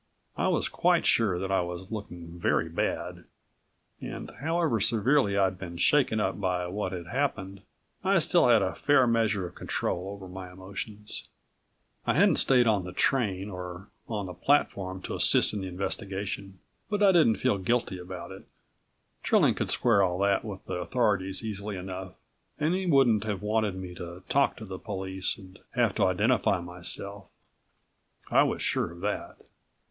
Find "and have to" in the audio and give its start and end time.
25.37-26.05